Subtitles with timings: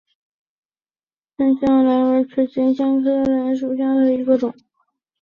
[1.37, 4.51] 香青兰为唇形科青兰属下的一个种。